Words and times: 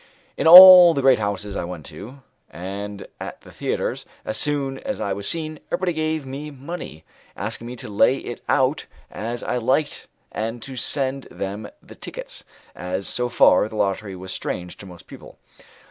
In 0.35 0.47
all 0.47 0.95
the 0.95 1.01
great 1.03 1.19
houses 1.19 1.55
I 1.55 1.63
went 1.63 1.85
to, 1.85 2.23
and 2.49 3.07
at 3.19 3.39
the 3.41 3.51
theatres, 3.51 4.03
as 4.25 4.35
soon 4.35 4.79
as 4.79 4.99
I 4.99 5.13
was 5.13 5.29
seen, 5.29 5.59
everybody 5.67 5.93
gave 5.93 6.25
me 6.25 6.49
money, 6.49 7.05
asking 7.37 7.67
me 7.67 7.75
to 7.75 7.87
lay 7.87 8.17
it 8.17 8.41
out 8.49 8.87
as 9.11 9.43
I 9.43 9.57
liked 9.57 10.07
and 10.31 10.59
to 10.63 10.75
send 10.75 11.25
them 11.29 11.69
the 11.83 11.93
tickets, 11.93 12.43
as, 12.75 13.07
so 13.07 13.29
far, 13.29 13.69
the 13.69 13.75
lottery 13.75 14.15
was 14.15 14.33
strange 14.33 14.75
to 14.77 14.87
most 14.87 15.05
people. 15.05 15.37